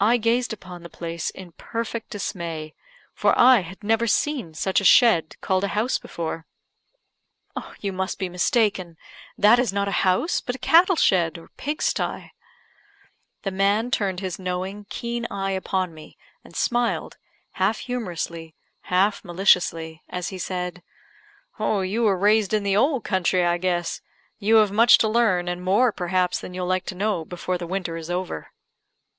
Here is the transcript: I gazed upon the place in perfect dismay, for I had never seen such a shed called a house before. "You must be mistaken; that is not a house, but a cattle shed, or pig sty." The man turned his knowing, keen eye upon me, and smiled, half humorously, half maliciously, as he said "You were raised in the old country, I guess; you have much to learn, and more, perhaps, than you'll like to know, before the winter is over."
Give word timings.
I 0.00 0.16
gazed 0.16 0.54
upon 0.54 0.82
the 0.82 0.88
place 0.88 1.28
in 1.28 1.52
perfect 1.52 2.08
dismay, 2.08 2.74
for 3.12 3.38
I 3.38 3.60
had 3.60 3.84
never 3.84 4.06
seen 4.06 4.54
such 4.54 4.80
a 4.80 4.84
shed 4.88 5.38
called 5.42 5.64
a 5.64 5.68
house 5.76 5.98
before. 5.98 6.46
"You 7.78 7.92
must 7.92 8.18
be 8.18 8.30
mistaken; 8.30 8.96
that 9.36 9.58
is 9.58 9.70
not 9.70 9.86
a 9.86 9.90
house, 10.00 10.40
but 10.40 10.54
a 10.54 10.58
cattle 10.58 10.96
shed, 10.96 11.36
or 11.36 11.50
pig 11.58 11.82
sty." 11.82 12.32
The 13.42 13.50
man 13.50 13.90
turned 13.90 14.20
his 14.20 14.38
knowing, 14.38 14.86
keen 14.88 15.26
eye 15.30 15.50
upon 15.50 15.92
me, 15.92 16.16
and 16.42 16.56
smiled, 16.56 17.18
half 17.50 17.80
humorously, 17.80 18.54
half 18.84 19.22
maliciously, 19.22 20.02
as 20.08 20.28
he 20.28 20.38
said 20.38 20.82
"You 21.60 22.02
were 22.04 22.16
raised 22.16 22.54
in 22.54 22.62
the 22.62 22.78
old 22.78 23.04
country, 23.04 23.44
I 23.44 23.58
guess; 23.58 24.00
you 24.38 24.54
have 24.56 24.72
much 24.72 24.96
to 24.96 25.06
learn, 25.06 25.48
and 25.48 25.62
more, 25.62 25.92
perhaps, 25.92 26.40
than 26.40 26.54
you'll 26.54 26.64
like 26.66 26.86
to 26.86 26.94
know, 26.94 27.26
before 27.26 27.58
the 27.58 27.66
winter 27.66 27.98
is 27.98 28.08
over." 28.08 28.50